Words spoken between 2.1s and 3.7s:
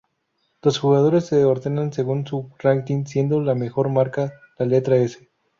su ranking, siendo la